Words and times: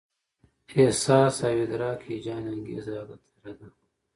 احساس 0.79 1.37
او 1.47 1.55
ادراک، 1.63 1.99
هيجان، 2.09 2.43
انګېزه، 2.53 2.93
عادت، 3.01 3.21
اراده 3.37 3.67